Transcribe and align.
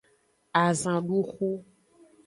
Azanduxu. 0.63 1.49